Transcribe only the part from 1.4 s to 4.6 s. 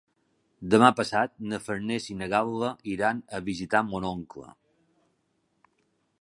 na Farners i na Gal·la iran a visitar mon oncle.